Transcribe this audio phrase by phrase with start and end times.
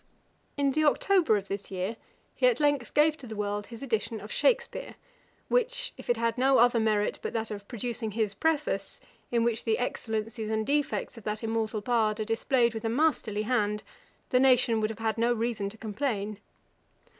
[0.57, 1.95] ]In the October of this year
[2.33, 4.95] he at length gave to the world his edition of Shakspeare,
[5.47, 9.63] which, if it had no other merit but that of producing his Preface, in which
[9.63, 13.83] the excellencies and defects of that immortal bard are displayed with a masterly hand,
[14.31, 16.39] the nation would have had no reason to complain.